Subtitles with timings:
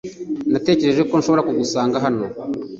[0.51, 2.25] Natekereje ko nshobora kugusanga hano.